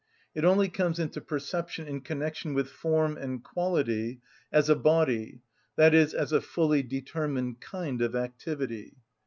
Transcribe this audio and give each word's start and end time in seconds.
It 0.33 0.43
only 0.43 0.67
comes 0.67 0.97
into 0.97 1.21
perception 1.21 1.87
in 1.87 2.01
connection 2.01 2.55
with 2.55 2.69
form 2.69 3.17
and 3.17 3.43
quality, 3.43 4.19
as 4.51 4.67
a 4.67 4.73
body, 4.75 5.41
i.e., 5.77 5.91
as 6.17 6.31
a 6.31 6.41
fully 6.41 6.81
determined 6.81 7.61
kind 7.61 8.01
of 8.01 8.15
activity. 8.15 8.95